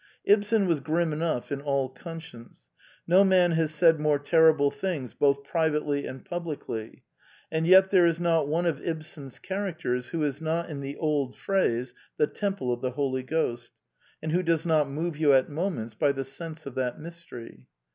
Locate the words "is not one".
8.07-8.65